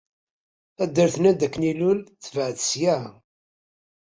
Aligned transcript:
Taddart-nni 0.75 1.29
anda 1.31 1.47
ilul 1.71 1.99
tebɛed 2.23 2.57
ssya. 2.61 2.97